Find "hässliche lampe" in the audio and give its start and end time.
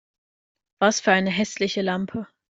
1.29-2.25